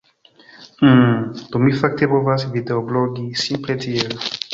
Um, 0.85 1.11
do 1.55 1.59
mi 1.65 1.73
fakte 1.81 2.09
povas 2.13 2.45
videoblogi 2.55 3.27
simple 3.43 3.77
tiel. 3.85 4.17